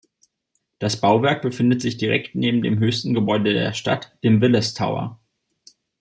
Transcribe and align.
Das 0.79 0.99
Bauwerk 0.99 1.43
befindet 1.43 1.79
sich 1.83 1.95
direkt 1.97 2.33
neben 2.33 2.63
dem 2.63 2.79
höchsten 2.79 3.13
Gebäude 3.13 3.53
der 3.53 3.73
Stadt, 3.75 4.17
dem 4.23 4.41
Willis 4.41 4.73
Tower. 4.73 5.19